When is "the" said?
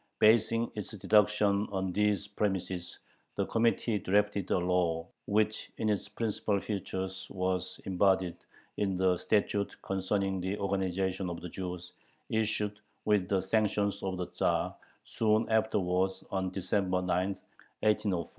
3.35-3.45, 8.97-9.15, 10.41-10.57, 11.39-11.49, 13.29-13.41, 14.17-14.25